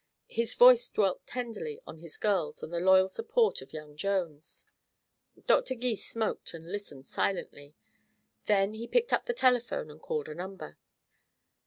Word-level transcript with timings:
His 0.33 0.55
voice 0.55 0.89
dwelt 0.89 1.27
tenderly 1.27 1.79
on 1.85 1.99
his 1.99 2.17
girls 2.17 2.63
and 2.63 2.73
the 2.73 2.79
loyal 2.79 3.07
support 3.07 3.61
of 3.61 3.71
young 3.71 3.95
Jones. 3.95 4.65
Dr. 5.45 5.75
Gys 5.75 6.03
smoked 6.09 6.55
and 6.55 6.71
listened 6.71 7.07
silently. 7.07 7.75
Then 8.47 8.73
he 8.73 8.87
picked 8.87 9.13
up 9.13 9.27
the 9.27 9.33
telephone 9.35 9.91
and 9.91 10.01
called 10.01 10.27
a 10.27 10.33
number. 10.33 10.79